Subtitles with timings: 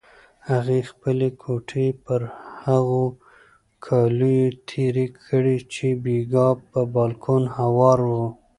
[0.49, 2.21] هغې خپلې ګوتې پر
[2.63, 3.03] هغو
[3.85, 8.27] کالیو تېرې کړې چې بېګا پر بالکن هوار وو.